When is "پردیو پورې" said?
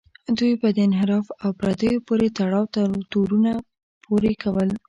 1.59-2.27